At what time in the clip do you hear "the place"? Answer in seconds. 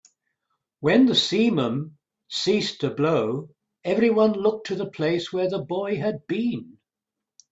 4.75-5.31